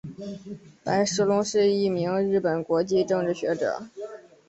[0.83, 3.83] 白石隆是一名日本国际政治学者。